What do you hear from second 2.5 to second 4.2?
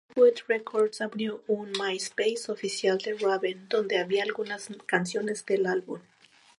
oficial de Raven, donde